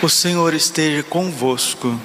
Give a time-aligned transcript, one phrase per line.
[0.00, 2.00] O Senhor esteja convosco.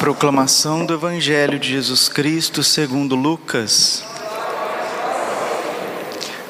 [0.00, 4.02] Proclamação do Evangelho de Jesus Cristo segundo Lucas.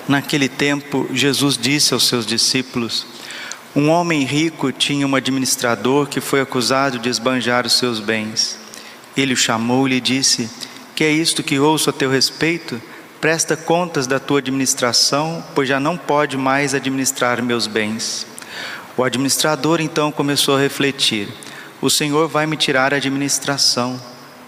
[0.08, 3.06] Naquele tempo, Jesus disse aos seus discípulos:
[3.76, 8.58] Um homem rico tinha um administrador que foi acusado de esbanjar os seus bens.
[9.14, 10.48] Ele o chamou e lhe disse:
[10.96, 12.80] Que é isto que ouço a teu respeito?
[13.20, 18.26] Presta contas da tua administração, pois já não pode mais administrar meus bens.
[19.00, 21.26] O administrador então começou a refletir:
[21.80, 23.98] O Senhor vai me tirar a administração.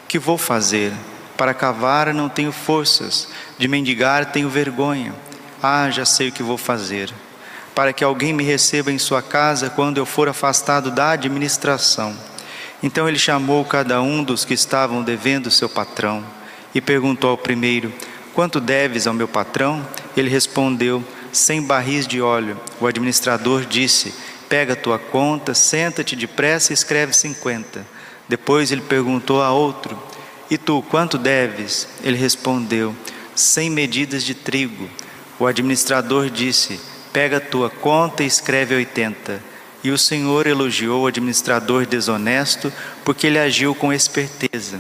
[0.07, 0.93] Que vou fazer?
[1.39, 5.15] Para cavar não tenho forças, de mendigar tenho vergonha.
[5.63, 7.11] Ah, já sei o que vou fazer.
[7.75, 12.15] Para que alguém me receba em sua casa quando eu for afastado da administração.
[12.83, 16.23] Então ele chamou cada um dos que estavam devendo seu patrão
[16.75, 17.91] e perguntou ao primeiro:
[18.35, 19.83] Quanto deves ao meu patrão?
[20.15, 22.61] Ele respondeu: Cem barris de óleo.
[22.79, 24.13] O administrador disse:
[24.53, 27.87] Pega a tua conta, senta-te depressa e escreve cinquenta.
[28.29, 29.99] Depois ele perguntou a outro:
[30.51, 31.89] E tu, quanto deves?
[32.05, 32.95] Ele respondeu:
[33.35, 34.91] Cem medidas de trigo.
[35.39, 36.79] O administrador disse:
[37.15, 39.43] Pega a tua conta e escreve oitenta.
[39.83, 42.71] E o Senhor elogiou o administrador desonesto,
[43.07, 44.79] porque ele agiu com esperteza.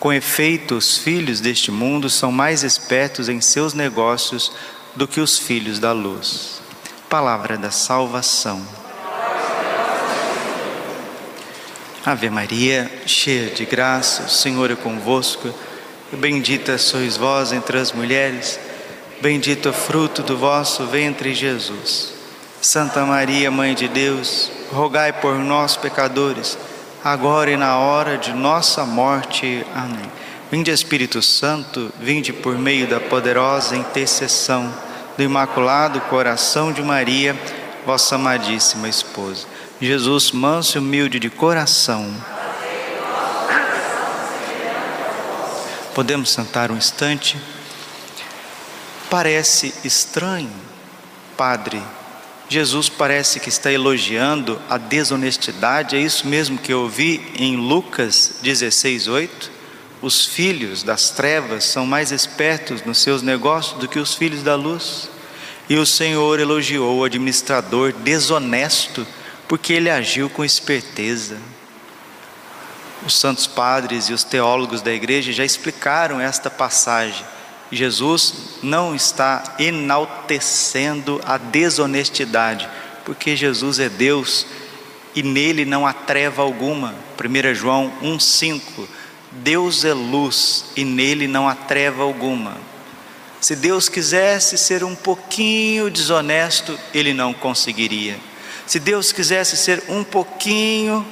[0.00, 4.52] Com efeito, os filhos deste mundo são mais espertos em seus negócios
[4.96, 6.62] do que os filhos da luz.
[7.10, 8.80] Palavra da salvação.
[12.04, 15.54] Ave Maria, cheia de graça, o Senhor é convosco.
[16.10, 18.58] Bendita sois vós entre as mulheres,
[19.20, 22.12] bendito é o fruto do vosso ventre, Jesus.
[22.60, 26.58] Santa Maria, Mãe de Deus, rogai por nós, pecadores,
[27.04, 29.64] agora e na hora de nossa morte.
[29.72, 30.10] Amém.
[30.50, 34.74] Vinde, Espírito Santo, vinde por meio da poderosa intercessão
[35.16, 37.36] do Imaculado Coração de Maria,
[37.86, 39.46] vossa amadíssima esposa.
[39.82, 42.08] Jesus, manso e humilde de coração.
[45.92, 47.36] Podemos sentar um instante?
[49.10, 50.52] Parece estranho,
[51.36, 51.82] Padre.
[52.48, 58.36] Jesus parece que está elogiando a desonestidade, é isso mesmo que eu ouvi em Lucas
[58.40, 59.50] 16, 8?
[60.00, 64.54] Os filhos das trevas são mais espertos nos seus negócios do que os filhos da
[64.54, 65.10] luz.
[65.68, 69.04] E o Senhor elogiou o administrador desonesto
[69.48, 71.38] porque ele agiu com esperteza.
[73.04, 77.24] Os santos padres e os teólogos da igreja já explicaram esta passagem.
[77.70, 82.68] Jesus não está enaltecendo a desonestidade,
[83.04, 84.46] porque Jesus é Deus
[85.14, 86.94] e nele não há treva alguma.
[87.18, 88.86] 1 João 1,5:
[89.32, 92.56] Deus é luz e nele não há treva alguma.
[93.40, 98.16] Se Deus quisesse ser um pouquinho desonesto, ele não conseguiria.
[98.66, 101.04] Se Deus quisesse ser um pouquinho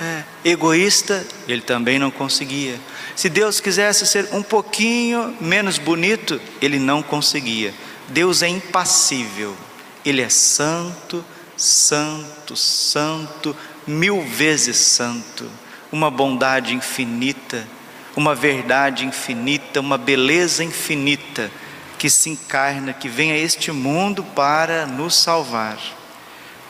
[0.00, 2.78] é, egoísta, ele também não conseguia.
[3.14, 7.72] Se Deus quisesse ser um pouquinho menos bonito, ele não conseguia.
[8.08, 9.56] Deus é impassível,
[10.04, 11.24] ele é santo,
[11.56, 15.50] santo, santo, mil vezes santo,
[15.90, 17.66] uma bondade infinita,
[18.14, 21.50] uma verdade infinita, uma beleza infinita
[21.98, 25.78] que se encarna, que vem a este mundo para nos salvar.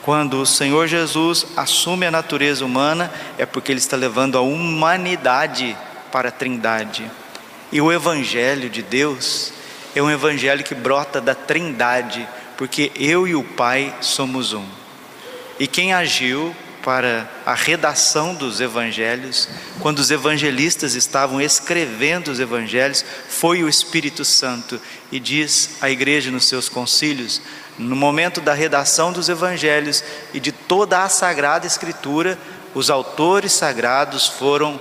[0.07, 5.75] Quando o Senhor Jesus assume a natureza humana, é porque Ele está levando a humanidade
[6.13, 7.11] para a Trindade.
[7.73, 9.51] E o Evangelho de Deus
[9.93, 12.25] é um Evangelho que brota da Trindade,
[12.55, 14.63] porque eu e o Pai somos um.
[15.59, 16.55] E quem agiu
[16.87, 19.49] para a redação dos evangelhos,
[19.81, 24.79] quando os evangelistas estavam escrevendo os evangelhos, foi o Espírito Santo.
[25.11, 27.41] E diz a igreja nos seus concílios:
[27.77, 30.01] no momento da redação dos evangelhos
[30.33, 32.39] e de toda a sagrada escritura,
[32.73, 34.79] os autores sagrados foram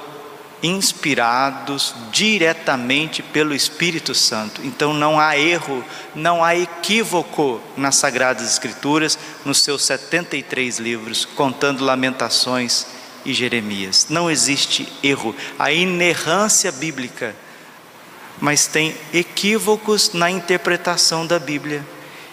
[0.66, 4.60] inspirados diretamente pelo Espírito Santo.
[4.64, 5.84] Então não há erro,
[6.14, 12.86] não há equívoco nas sagradas escrituras, nos seus 73 livros, contando Lamentações
[13.24, 14.06] e Jeremias.
[14.08, 17.34] Não existe erro, a inerrância bíblica,
[18.40, 21.84] mas tem equívocos na interpretação da Bíblia.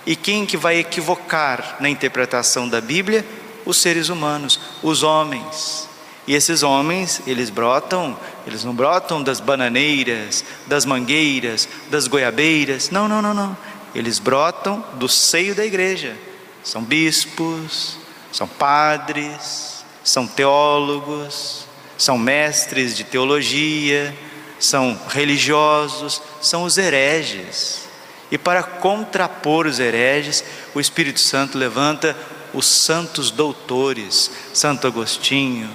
[0.05, 3.25] E quem que vai equivocar na interpretação da Bíblia?
[3.65, 5.87] Os seres humanos, os homens.
[6.25, 8.17] E esses homens, eles brotam,
[8.47, 12.89] eles não brotam das bananeiras, das mangueiras, das goiabeiras.
[12.89, 13.57] Não, não, não, não.
[13.93, 16.15] Eles brotam do seio da igreja.
[16.63, 17.97] São bispos,
[18.31, 21.65] são padres, são teólogos,
[21.97, 24.15] são mestres de teologia,
[24.57, 27.83] são religiosos, são os hereges.
[28.31, 30.43] E para contrapor os hereges,
[30.73, 32.15] o Espírito Santo levanta
[32.53, 35.69] os santos doutores, Santo Agostinho,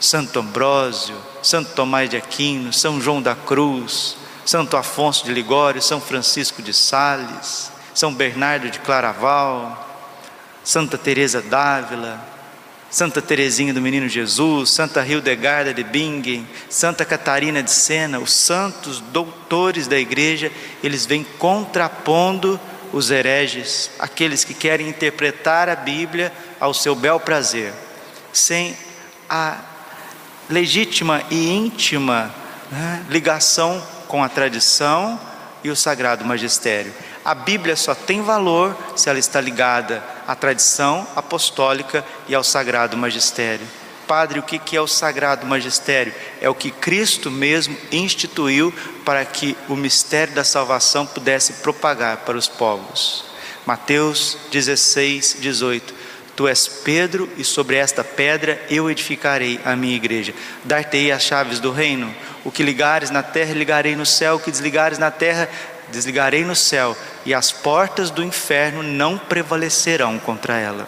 [0.00, 6.00] Santo Ambrósio, Santo Tomás de Aquino, São João da Cruz, Santo Afonso de Ligório, São
[6.00, 9.84] Francisco de Sales, São Bernardo de Claraval,
[10.62, 12.20] Santa Teresa d'Ávila,
[12.90, 19.00] Santa Teresinha do Menino Jesus, Santa Hildegarda de Bingen, Santa Catarina de Sena, os santos
[19.00, 20.52] doutores da igreja,
[20.82, 22.60] eles vêm contrapondo
[22.92, 27.72] os hereges, aqueles que querem interpretar a Bíblia ao seu bel prazer,
[28.32, 28.76] sem
[29.28, 29.58] a
[30.48, 32.34] legítima e íntima
[32.70, 35.18] né, ligação com a tradição
[35.62, 36.92] e o sagrado magistério.
[37.24, 42.96] A Bíblia só tem valor se ela está ligada à tradição apostólica e ao sagrado
[42.96, 43.66] magistério.
[44.06, 46.14] Padre, o que é o sagrado magistério?
[46.40, 48.72] É o que Cristo mesmo instituiu
[49.04, 53.24] para que o mistério da salvação pudesse propagar para os povos.
[53.66, 55.92] Mateus 16, 18.
[56.36, 60.34] Tu és Pedro, e sobre esta pedra eu edificarei a minha igreja.
[60.62, 62.14] Dar-te-ei as chaves do reino.
[62.44, 64.36] O que ligares na terra, ligarei no céu.
[64.36, 65.48] O que desligares na terra,
[65.90, 66.94] desligarei no céu.
[67.24, 70.86] E as portas do inferno não prevalecerão contra ela.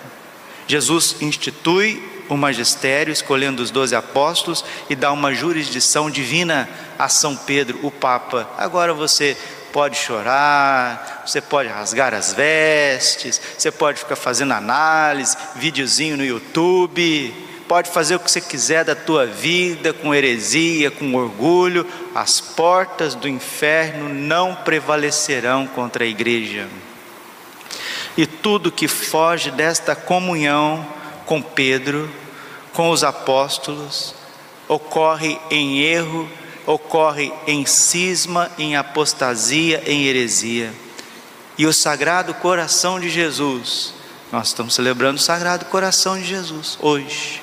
[0.67, 6.69] Jesus institui o magistério, escolhendo os doze apóstolos e dá uma jurisdição divina
[6.99, 8.47] a São Pedro, o Papa.
[8.59, 9.35] Agora você
[9.73, 17.35] pode chorar, você pode rasgar as vestes, você pode ficar fazendo análise, videozinho no YouTube,
[17.69, 23.15] pode fazer o que você quiser da tua vida, com heresia, com orgulho, as portas
[23.15, 26.67] do inferno não prevalecerão contra a igreja.
[28.17, 30.85] E tudo que foge desta comunhão
[31.25, 32.11] com Pedro,
[32.73, 34.15] com os apóstolos,
[34.67, 36.29] ocorre em erro
[36.69, 40.71] ocorre em cisma, em apostasia, em heresia.
[41.57, 43.95] E o Sagrado Coração de Jesus,
[44.31, 47.43] nós estamos celebrando o Sagrado Coração de Jesus hoje,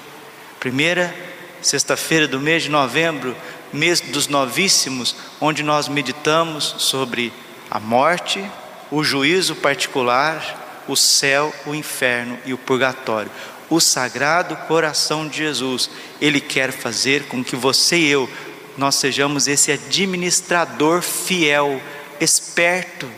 [0.60, 1.12] primeira
[1.60, 3.36] sexta-feira do mês de novembro,
[3.74, 7.33] mês dos novíssimos, onde nós meditamos sobre
[7.72, 8.45] a morte,
[8.92, 13.31] o juízo particular, o céu, o inferno e o purgatório.
[13.72, 15.89] O Sagrado Coração de Jesus,
[16.22, 18.30] Ele quer fazer com que você e eu
[18.77, 21.81] nós sejamos esse administrador fiel,
[22.19, 23.10] esperto.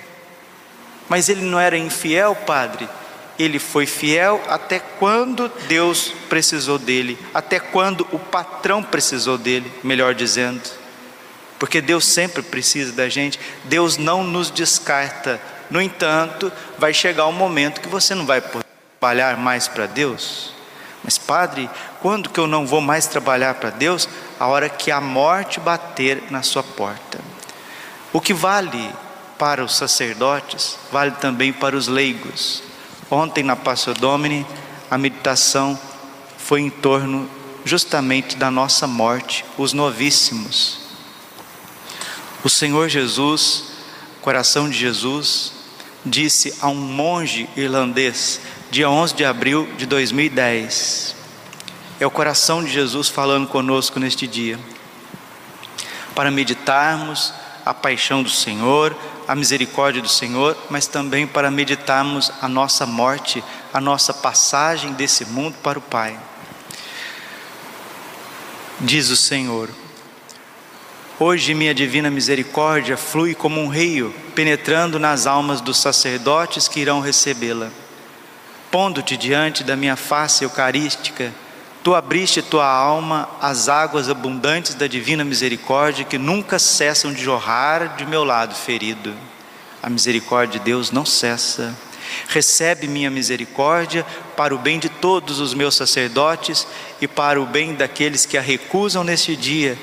[1.09, 2.87] Mas ele não era infiel, padre.
[3.39, 10.13] Ele foi fiel até quando Deus precisou dele, até quando o patrão precisou dele, melhor
[10.15, 10.61] dizendo.
[11.59, 15.39] Porque Deus sempre precisa da gente, Deus não nos descarta.
[15.69, 20.53] No entanto, vai chegar um momento que você não vai trabalhar mais para Deus.
[21.03, 21.69] Mas, padre,
[22.07, 24.07] quando que eu não vou mais trabalhar para Deus?
[24.39, 27.19] A hora que a morte bater na sua porta.
[28.13, 28.93] O que vale
[29.37, 32.63] para os sacerdotes, vale também para os leigos.
[33.11, 34.47] Ontem na Passo Domini,
[34.89, 35.77] a meditação
[36.37, 37.29] foi em torno
[37.65, 40.79] justamente da nossa morte, os novíssimos.
[42.41, 43.65] O Senhor Jesus,
[44.21, 45.51] coração de Jesus,
[46.05, 48.39] disse a um monge irlandês
[48.71, 51.16] dia 11 de abril de 2010.
[51.99, 54.59] É o coração de Jesus falando conosco neste dia,
[56.13, 57.33] para meditarmos
[57.65, 58.95] a paixão do Senhor,
[59.27, 65.25] a misericórdia do Senhor, mas também para meditarmos a nossa morte, a nossa passagem desse
[65.25, 66.17] mundo para o Pai.
[68.79, 69.69] Diz o Senhor:
[71.19, 76.99] Hoje minha divina misericórdia flui como um rio, penetrando nas almas dos sacerdotes que irão
[76.99, 77.71] recebê-la
[78.71, 81.33] pondo-te diante da minha face eucarística,
[81.87, 87.95] tu abriste tua alma às águas abundantes da divina misericórdia que nunca cessam de jorrar
[87.95, 89.13] de meu lado ferido.
[89.81, 91.73] A misericórdia de Deus não cessa.
[92.27, 96.67] Recebe minha misericórdia para o bem de todos os meus sacerdotes
[96.99, 99.77] e para o bem daqueles que a recusam neste dia,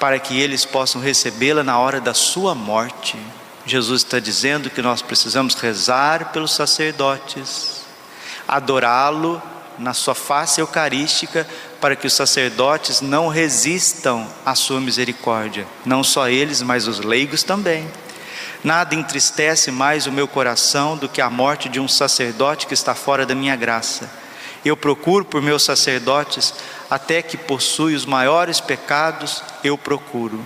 [0.00, 3.18] para que eles possam recebê-la na hora da sua morte.
[3.66, 7.82] Jesus está dizendo que nós precisamos rezar pelos sacerdotes,
[8.48, 9.42] adorá-lo
[9.78, 11.46] na sua face eucarística,
[11.80, 17.42] para que os sacerdotes não resistam à sua misericórdia, não só eles, mas os leigos
[17.42, 17.86] também.
[18.62, 22.94] Nada entristece mais o meu coração do que a morte de um sacerdote que está
[22.94, 24.10] fora da minha graça.
[24.64, 26.52] Eu procuro por meus sacerdotes,
[26.90, 30.44] até que possui os maiores pecados, eu procuro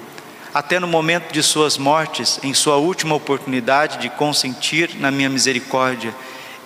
[0.54, 6.14] até no momento de suas mortes, em sua última oportunidade de consentir na minha misericórdia,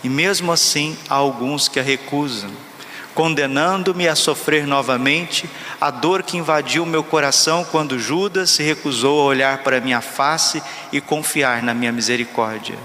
[0.03, 2.51] e mesmo assim há alguns que a recusam,
[3.15, 5.49] condenando-me a sofrer novamente
[5.81, 10.63] a dor que invadiu meu coração quando Judas se recusou a olhar para minha face
[10.93, 12.77] e confiar na minha misericórdia.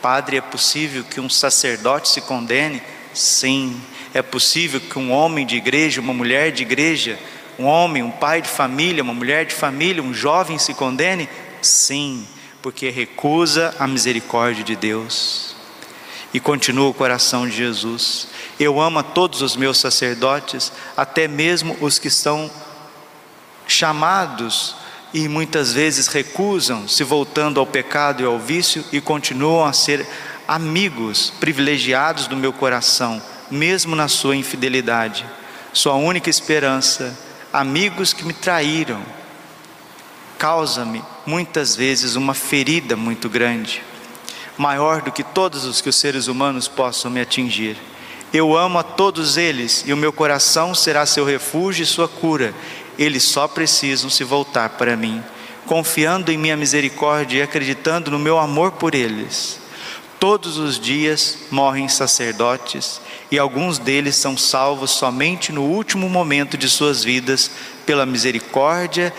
[0.00, 2.82] Padre, é possível que um sacerdote se condene?
[3.12, 3.80] Sim.
[4.14, 7.18] É possível que um homem de igreja, uma mulher de igreja,
[7.58, 11.28] um homem, um pai de família, uma mulher de família, um jovem se condene?
[11.60, 12.26] Sim,
[12.62, 15.55] porque recusa a misericórdia de Deus.
[16.34, 18.28] E continua o coração de Jesus.
[18.58, 22.50] Eu amo a todos os meus sacerdotes, até mesmo os que são
[23.66, 24.76] chamados
[25.14, 30.06] e muitas vezes recusam, se voltando ao pecado e ao vício e continuam a ser
[30.46, 35.24] amigos privilegiados do meu coração, mesmo na sua infidelidade.
[35.72, 37.18] Sua única esperança,
[37.52, 39.02] amigos que me traíram,
[40.38, 43.82] causa-me muitas vezes uma ferida muito grande,
[44.56, 47.76] maior do que todos os que os seres humanos possam me atingir.
[48.32, 52.54] Eu amo a todos eles e o meu coração será seu refúgio e sua cura
[52.98, 55.22] eles só precisam se voltar para mim,
[55.66, 59.60] confiando em minha misericórdia e acreditando no meu amor por eles.
[60.18, 66.70] Todos os dias morrem sacerdotes e alguns deles são salvos somente no último momento de
[66.70, 67.50] suas vidas
[67.84, 69.12] pela misericórdia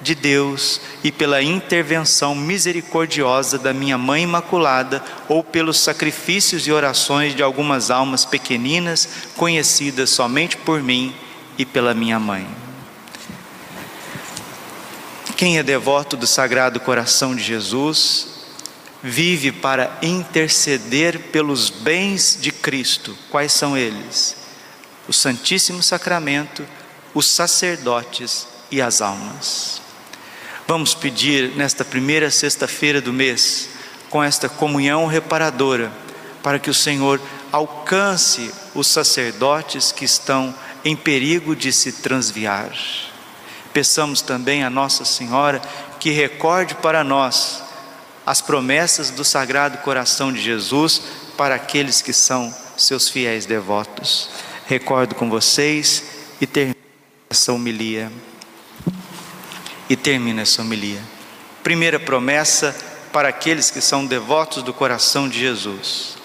[0.00, 7.34] de Deus e pela intervenção misericordiosa da minha Mãe Imaculada ou pelos sacrifícios e orações
[7.34, 11.14] de algumas almas pequeninas conhecidas somente por mim
[11.58, 12.46] e pela minha mãe.
[15.36, 18.28] Quem é devoto do Sagrado Coração de Jesus
[19.02, 23.16] vive para interceder pelos bens de Cristo.
[23.30, 24.36] Quais são eles?
[25.06, 26.66] O Santíssimo Sacramento,
[27.14, 29.85] os sacerdotes e as almas.
[30.68, 33.68] Vamos pedir nesta primeira sexta-feira do mês,
[34.10, 35.92] com esta comunhão reparadora,
[36.42, 37.20] para que o Senhor
[37.52, 40.52] alcance os sacerdotes que estão
[40.84, 42.72] em perigo de se transviar.
[43.72, 45.62] Peçamos também a Nossa Senhora
[46.00, 47.62] que recorde para nós
[48.26, 51.00] as promessas do Sagrado Coração de Jesus
[51.36, 54.30] para aqueles que são seus fiéis devotos.
[54.66, 56.02] Recordo com vocês
[56.40, 56.74] e termino
[57.30, 58.10] essa homilia.
[59.88, 61.00] E termino essa homilia.
[61.62, 62.74] Primeira promessa
[63.12, 66.16] para aqueles que são devotos do coração de Jesus.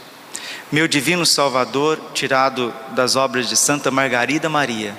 [0.71, 4.95] Meu divino Salvador, tirado das obras de Santa Margarida Maria,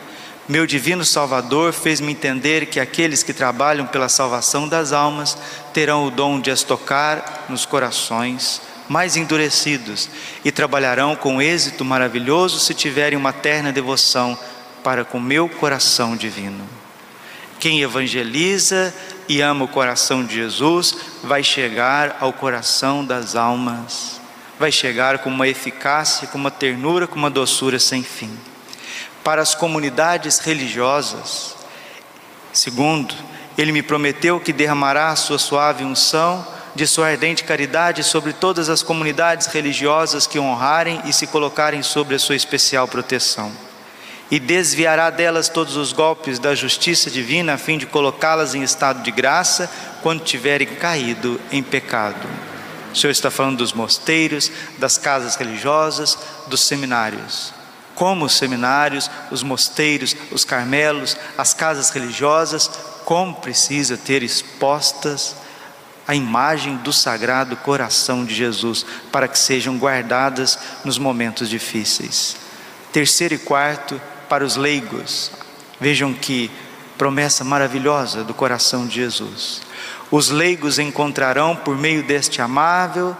[0.48, 5.38] meu divino Salvador fez-me entender que aqueles que trabalham pela salvação das almas
[5.72, 10.08] terão o dom de as tocar nos corações mais endurecidos
[10.44, 14.36] e trabalharão com êxito maravilhoso se tiverem uma terna devoção
[14.82, 16.81] para com meu coração divino.
[17.62, 18.92] Quem evangeliza
[19.28, 24.20] e ama o coração de Jesus vai chegar ao coração das almas,
[24.58, 28.36] vai chegar com uma eficácia, com uma ternura, com uma doçura sem fim
[29.22, 31.54] para as comunidades religiosas.
[32.52, 33.14] Segundo,
[33.56, 38.68] ele me prometeu que derramará a sua suave unção de sua ardente caridade sobre todas
[38.68, 43.52] as comunidades religiosas que honrarem e se colocarem sobre a sua especial proteção.
[44.32, 49.02] E desviará delas todos os golpes da justiça divina, a fim de colocá-las em estado
[49.02, 49.70] de graça
[50.02, 52.26] quando tiverem caído em pecado.
[52.92, 57.52] O Senhor está falando dos mosteiros, das casas religiosas, dos seminários
[57.94, 62.68] como os seminários, os mosteiros, os carmelos, as casas religiosas,
[63.04, 65.36] como precisa ter expostas
[66.06, 72.36] a imagem do Sagrado Coração de Jesus, para que sejam guardadas nos momentos difíceis.
[72.92, 74.00] Terceiro e quarto,
[74.32, 75.30] para os leigos,
[75.78, 76.50] vejam que
[76.96, 79.60] promessa maravilhosa do coração de Jesus.
[80.10, 83.14] Os leigos encontrarão por meio deste amável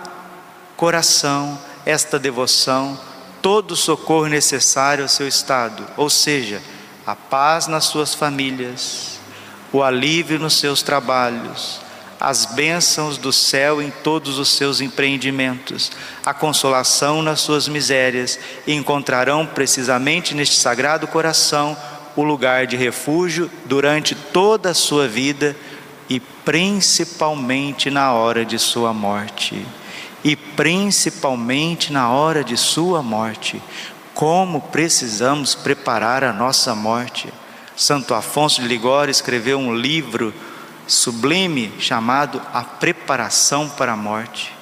[0.74, 2.98] coração esta devoção
[3.42, 6.62] todo o socorro necessário ao seu estado, ou seja,
[7.06, 9.20] a paz nas suas famílias,
[9.70, 11.82] o alívio nos seus trabalhos,
[12.22, 15.90] as bênçãos do céu em todos os seus empreendimentos,
[16.24, 21.76] a consolação nas suas misérias, e encontrarão precisamente neste sagrado coração
[22.14, 25.56] o lugar de refúgio durante toda a sua vida
[26.08, 29.66] e principalmente na hora de sua morte
[30.22, 33.60] e principalmente na hora de sua morte.
[34.14, 37.32] Como precisamos preparar a nossa morte.
[37.74, 40.32] Santo Afonso de Ligório escreveu um livro
[40.86, 44.52] sublime chamado A Preparação para a Morte.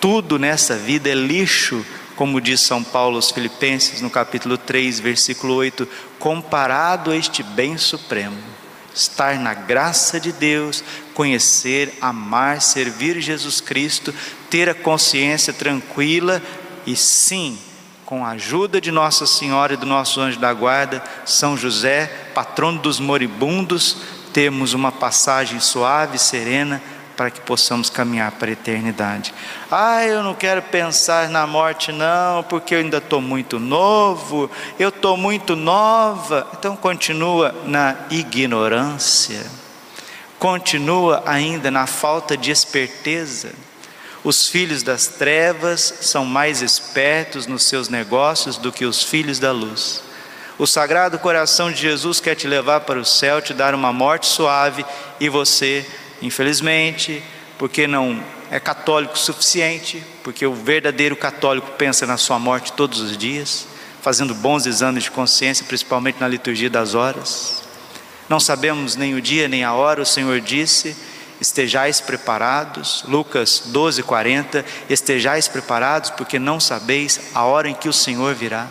[0.00, 1.84] Tudo nessa vida é lixo,
[2.16, 7.76] como diz São Paulo aos Filipenses no capítulo 3, versículo 8, comparado a este bem
[7.76, 8.58] supremo
[8.94, 10.82] estar na graça de Deus,
[11.14, 14.14] conhecer, amar, servir Jesus Cristo,
[14.50, 16.42] ter a consciência tranquila
[16.86, 17.58] e sim,
[18.04, 22.80] com a ajuda de Nossa Senhora e do nosso anjo da guarda, São José, patrono
[22.80, 26.80] dos moribundos, temos uma passagem suave, serena
[27.18, 29.34] para que possamos caminhar para a eternidade.
[29.68, 34.90] Ah, eu não quero pensar na morte, não, porque eu ainda estou muito novo, eu
[34.90, 36.46] estou muito nova.
[36.56, 39.44] Então, continua na ignorância,
[40.38, 43.52] continua ainda na falta de esperteza.
[44.22, 49.50] Os filhos das trevas são mais espertos nos seus negócios do que os filhos da
[49.50, 50.04] luz.
[50.58, 54.26] O Sagrado Coração de Jesus quer te levar para o céu, te dar uma morte
[54.26, 54.84] suave
[55.20, 55.86] e você
[56.20, 57.22] Infelizmente,
[57.56, 63.00] porque não é católico o suficiente, porque o verdadeiro católico pensa na sua morte todos
[63.00, 63.66] os dias,
[64.02, 67.62] fazendo bons exames de consciência, principalmente na liturgia das horas.
[68.28, 70.96] Não sabemos nem o dia nem a hora, o Senhor disse:
[71.40, 73.04] estejais preparados.
[73.06, 74.64] Lucas 12, 40.
[74.90, 78.66] Estejais preparados, porque não sabeis a hora em que o Senhor virá.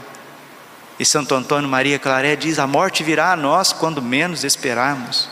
[0.99, 5.29] E Santo Antônio Maria Claré diz: a morte virá a nós quando menos esperarmos.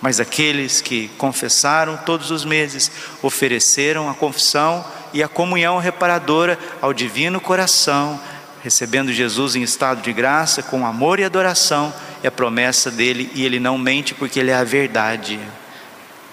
[0.00, 2.90] Mas aqueles que confessaram todos os meses,
[3.22, 8.18] ofereceram a confissão e a comunhão reparadora ao divino coração,
[8.62, 13.44] recebendo Jesus em estado de graça, com amor e adoração, é a promessa dele e
[13.44, 15.38] ele não mente porque ele é a verdade.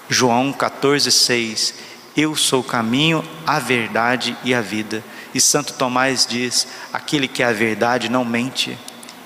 [0.10, 1.74] João 14,6
[2.16, 5.04] Eu sou o caminho, a verdade e a vida.
[5.38, 8.76] E Santo Tomás diz: aquele que é a verdade não mente.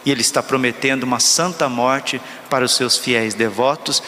[0.04, 4.04] E ele está prometendo uma santa morte para os seus fiéis devotos,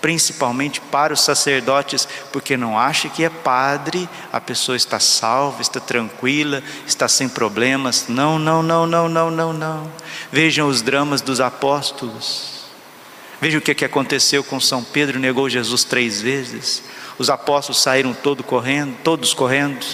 [0.00, 5.80] principalmente para os sacerdotes, porque não acha que é padre, a pessoa está salva, está
[5.80, 8.04] tranquila, está sem problemas.
[8.08, 9.92] Não, não, não, não, não, não, não.
[10.30, 12.68] Vejam os dramas dos apóstolos.
[13.40, 16.84] Vejam o que aconteceu com São Pedro, negou Jesus três vezes.
[17.18, 19.84] Os apóstolos saíram todos correndo, todos correndo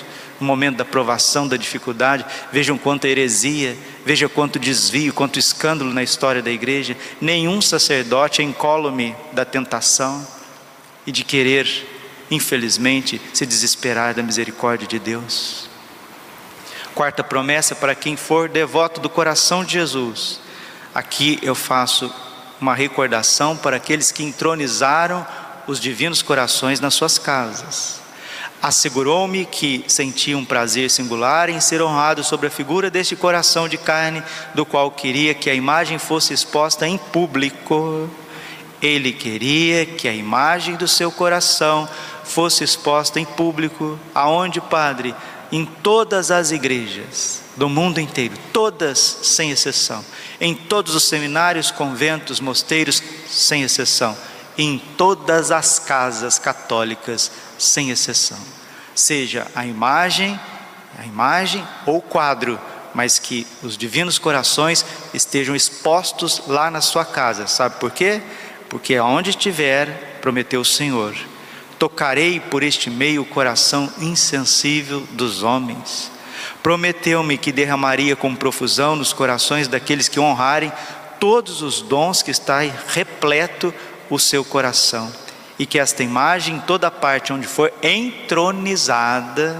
[0.45, 2.27] no momento da provação, da dificuldade.
[2.53, 6.95] Vejam quanta heresia, veja quanto desvio, quanto escândalo na história da igreja.
[7.21, 10.25] Nenhum sacerdote é incólume da tentação
[11.07, 11.67] e de querer,
[12.31, 15.69] infelizmente, se desesperar da misericórdia de Deus.
[16.95, 20.41] Quarta promessa para quem for devoto do coração de Jesus.
[20.95, 22.15] Aqui eu faço
[22.61, 25.27] uma recordação para aqueles que entronizaram
[25.67, 28.04] os divinos corações nas suas casas.
[28.63, 33.77] Assegurou-me que sentia um prazer singular em ser honrado sobre a figura deste coração de
[33.77, 34.23] carne,
[34.55, 38.09] do qual queria que a imagem fosse exposta em público.
[38.81, 41.89] Ele queria que a imagem do seu coração
[42.25, 45.15] fosse exposta em público, aonde, Padre?
[45.53, 50.05] Em todas as igrejas do mundo inteiro, todas sem exceção,
[50.41, 54.17] em todos os seminários, conventos, mosteiros, sem exceção,
[54.57, 58.39] em todas as casas católicas, sem exceção
[58.95, 60.39] seja a imagem,
[60.99, 62.59] a imagem ou quadro,
[62.95, 67.47] mas que os divinos corações estejam expostos lá na sua casa.
[67.47, 68.23] Sabe por quê?
[68.69, 71.15] Porque aonde estiver, prometeu o Senhor,
[71.79, 76.11] tocarei por este meio o coração insensível dos homens.
[76.63, 80.73] Prometeu-me que derramaria com profusão nos corações daqueles que honrarem
[81.19, 83.73] todos os dons que está repleto
[84.11, 85.13] o seu coração
[85.59, 89.57] e que esta imagem, em toda parte onde for entronizada,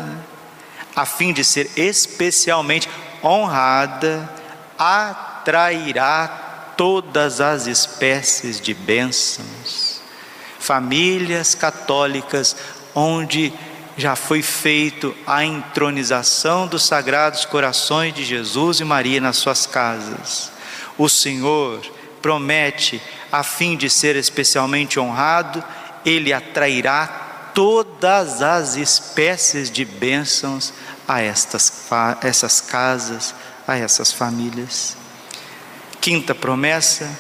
[0.95, 2.89] a fim de ser especialmente
[3.23, 4.29] honrada,
[4.79, 6.27] atrairá
[6.77, 10.01] todas as espécies de bênçãos.
[10.59, 12.57] Famílias católicas
[12.95, 13.53] onde
[13.97, 20.51] já foi feito a entronização dos sagrados corações de Jesus e Maria nas suas casas.
[20.99, 21.81] O Senhor
[22.21, 23.01] promete,
[23.35, 25.63] a fim de ser especialmente honrado,
[26.07, 30.73] ele atrairá todas as espécies de bênçãos
[31.07, 33.35] a estas, a essas casas,
[33.67, 34.97] a essas famílias.
[36.01, 37.11] Quinta promessa,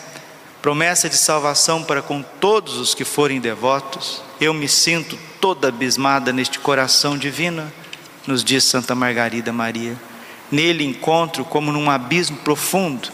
[0.62, 4.22] promessa de salvação para com todos os que forem devotos.
[4.40, 7.72] Eu me sinto toda abismada neste coração divino,
[8.24, 9.96] nos diz Santa Margarida Maria.
[10.48, 13.08] Nele encontro como num abismo profundo,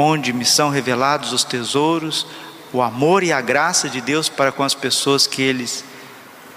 [0.00, 2.24] onde me são revelados os tesouros,
[2.72, 5.84] o amor e a graça de Deus para com as pessoas que eles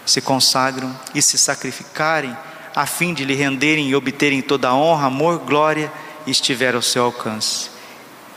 [0.05, 2.37] se consagram e se sacrificarem
[2.75, 5.91] a fim de lhe renderem e obterem toda a honra, amor, glória
[6.27, 7.71] estiver ao seu alcance.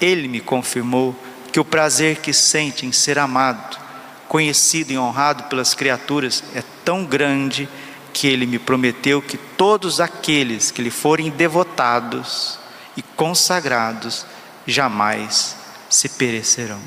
[0.01, 1.14] Ele me confirmou
[1.53, 3.79] que o prazer que sente em ser amado,
[4.27, 7.69] conhecido e honrado pelas criaturas é tão grande
[8.12, 12.59] que ele me prometeu que todos aqueles que lhe forem devotados
[12.97, 14.25] e consagrados
[14.66, 15.57] jamais
[15.90, 16.81] se perecerão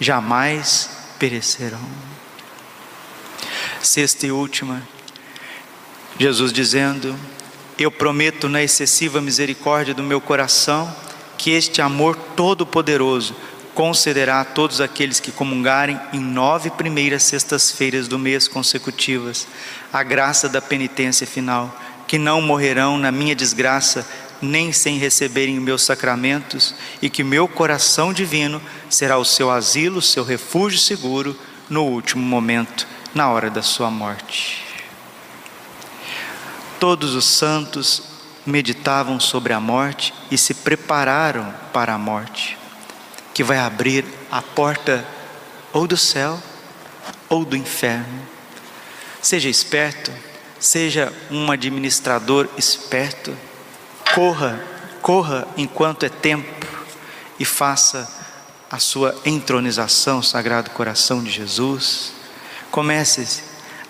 [0.00, 1.78] jamais perecerão.
[3.82, 4.82] Sexta e última,
[6.18, 7.14] Jesus dizendo:
[7.78, 10.92] Eu prometo na excessiva misericórdia do meu coração
[11.36, 13.36] que este amor todo-poderoso
[13.74, 19.46] concederá a todos aqueles que comungarem em nove primeiras sextas-feiras do mês consecutivas
[19.92, 21.74] a graça da penitência final,
[22.06, 24.06] que não morrerão na minha desgraça,
[24.40, 30.24] nem sem receberem meus sacramentos, e que meu coração divino será o seu asilo, seu
[30.24, 31.36] refúgio seguro
[31.68, 34.64] no último momento, na hora da sua morte.
[36.78, 38.02] Todos os santos
[38.46, 42.56] meditavam sobre a morte e se prepararam para a morte,
[43.34, 45.06] que vai abrir a porta
[45.72, 46.40] ou do céu
[47.28, 48.26] ou do inferno.
[49.20, 50.10] Seja esperto,
[50.58, 53.36] seja um administrador esperto,
[54.14, 54.60] corra,
[55.00, 56.66] corra enquanto é tempo
[57.38, 58.08] e faça
[58.70, 62.12] a sua entronização, Sagrado Coração de Jesus.
[62.70, 63.42] Comece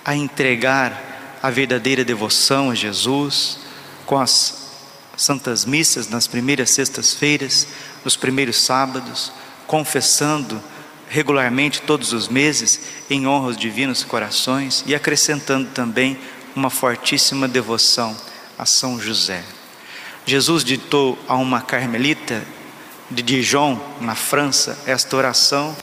[0.05, 3.59] a entregar a verdadeira devoção a Jesus
[4.07, 4.71] com as
[5.17, 7.67] santas missas nas primeiras sextas-feiras,
[8.05, 9.33] nos primeiros sábados,
[9.67, 10.63] confessando
[11.09, 12.81] regularmente todos os meses
[13.11, 16.19] em honra aos divinos corações e acrescentando também
[16.55, 18.17] uma fortíssima devoção
[18.57, 19.45] a São José.
[20.27, 22.45] Jesus ditou a uma carmelita
[23.11, 25.77] de Dijon, na França, esta oração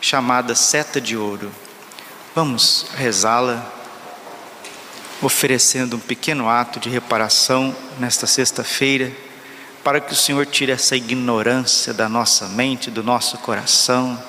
[0.00, 1.50] chamada Seta de Ouro.
[2.34, 3.64] Vamos rezá-la,
[5.22, 9.12] oferecendo um pequeno ato de reparação nesta sexta-feira,
[9.84, 14.22] para que o Senhor tire essa ignorância da nossa mente, do nosso coração,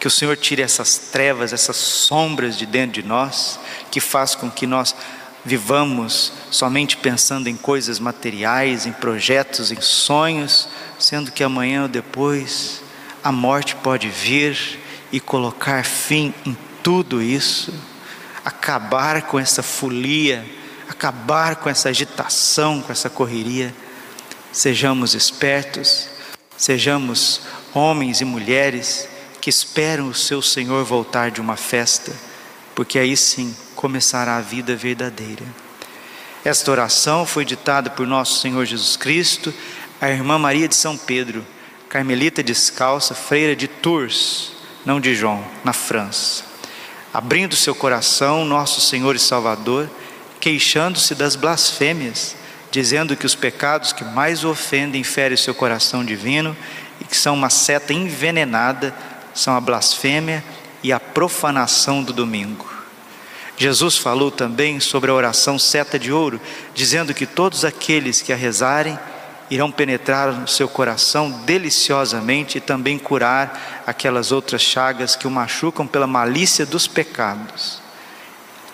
[0.00, 3.58] que o Senhor tire essas trevas, essas sombras de dentro de nós,
[3.90, 4.94] que faz com que nós
[5.46, 12.82] vivamos somente pensando em coisas materiais, em projetos, em sonhos, sendo que amanhã ou depois
[13.22, 14.80] a morte pode vir
[15.12, 17.72] e colocar fim em tudo isso,
[18.44, 20.44] acabar com essa folia,
[20.88, 23.74] acabar com essa agitação, com essa correria.
[24.52, 26.08] Sejamos espertos,
[26.56, 29.08] sejamos homens e mulheres
[29.40, 32.12] que esperam o seu Senhor voltar de uma festa,
[32.76, 35.42] porque aí sim começará a vida verdadeira.
[36.44, 39.52] Esta oração foi ditada por nosso Senhor Jesus Cristo,
[39.98, 41.44] a irmã Maria de São Pedro,
[41.88, 44.52] carmelita descalça, freira de Tours,
[44.84, 46.44] não de João, na França.
[47.14, 49.88] Abrindo seu coração, nosso Senhor e Salvador,
[50.38, 52.36] queixando-se das blasfêmias,
[52.70, 56.54] dizendo que os pecados que mais o ofendem ferem seu coração divino
[57.00, 58.94] e que são uma seta envenenada
[59.34, 60.44] são a blasfêmia
[60.82, 62.76] e a profanação do domingo.
[63.56, 66.40] Jesus falou também sobre a oração seta de ouro,
[66.74, 68.98] dizendo que todos aqueles que a rezarem
[69.50, 75.86] irão penetrar no seu coração deliciosamente e também curar aquelas outras chagas que o machucam
[75.86, 77.80] pela malícia dos pecados.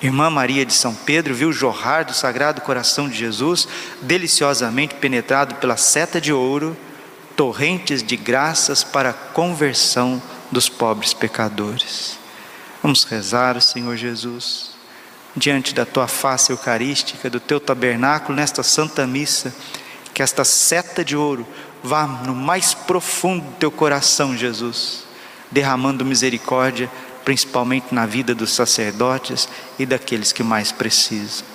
[0.03, 3.69] Irmã Maria de São Pedro viu jorrar do Sagrado Coração de Jesus,
[4.01, 6.77] deliciosamente penetrado pela seta de ouro,
[7.37, 10.21] torrentes de graças para a conversão
[10.53, 12.19] dos pobres pecadores.
[12.83, 14.73] Vamos rezar, Senhor Jesus
[15.37, 19.55] diante da tua face eucarística, do teu tabernáculo, nesta santa missa,
[20.13, 21.47] que esta seta de ouro
[21.83, 25.05] vá no mais profundo do teu coração, Jesus,
[25.51, 26.91] derramando misericórdia,
[27.25, 31.47] principalmente na vida dos sacerdotes e daqueles que mais precisam.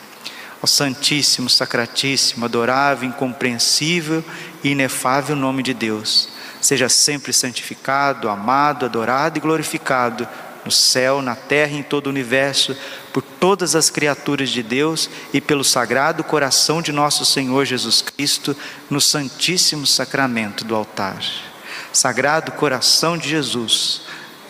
[0.62, 4.24] Ó Santíssimo, Sacratíssimo, adorável, incompreensível
[4.64, 6.30] e inefável nome de Deus,
[6.62, 10.28] seja sempre santificado, amado, adorado e glorificado
[10.67, 12.76] no céu, na terra e em todo o universo,
[13.13, 18.56] por todas as criaturas de Deus e pelo sagrado coração de nosso Senhor Jesus Cristo,
[18.89, 21.17] no Santíssimo Sacramento do altar.
[21.93, 24.02] Sagrado coração de Jesus,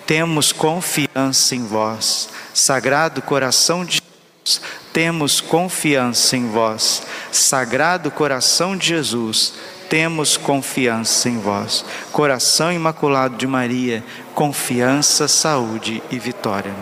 [0.08, 2.30] temos confiança em vós.
[2.54, 7.04] Sagrado coração de Jesus, temos confiança em vós.
[7.32, 9.54] Sagrado coração de Jesus,
[9.90, 11.84] temos confiança em vós.
[12.12, 16.74] Coração imaculado de Maria, confiança, saúde e vitória.